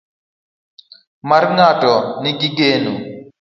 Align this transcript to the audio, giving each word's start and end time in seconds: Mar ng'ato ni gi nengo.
Mar 1.29 1.43
ng'ato 1.55 1.93
ni 2.21 2.29
gi 2.39 2.49
nengo. 2.57 2.93